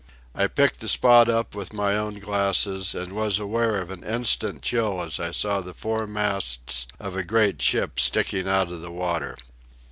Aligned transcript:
I 0.33 0.47
picked 0.47 0.79
the 0.79 0.89
spot 0.89 1.29
up 1.29 1.53
with 1.53 1.73
my 1.73 1.95
own 1.95 2.17
glasses 2.17 2.95
and 2.95 3.13
was 3.13 3.37
aware 3.37 3.79
of 3.79 3.91
an 3.91 4.03
instant 4.03 4.63
chill 4.63 4.99
as 4.99 5.19
I 5.19 5.29
saw 5.29 5.61
the 5.61 5.75
four 5.75 6.07
masts 6.07 6.87
of 6.99 7.15
a 7.15 7.23
great 7.23 7.61
ship 7.61 7.99
sticking 7.99 8.47
out 8.47 8.71
of 8.71 8.81
the 8.81 8.91
water. 8.91 9.37